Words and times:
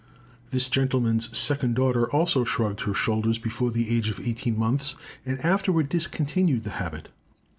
This 0.49 0.67
gentleman's 0.67 1.37
second 1.37 1.75
daughter 1.75 2.09
also 2.09 2.43
shrugged 2.43 2.85
her 2.85 2.93
shoulders 2.95 3.37
before 3.37 3.69
the 3.69 3.95
age 3.95 4.09
of 4.09 4.19
eighteen 4.19 4.57
months, 4.57 4.95
and 5.27 5.39
afterwards 5.41 5.89
discontinued 5.89 6.63
the 6.63 6.71
habit. 6.81 7.09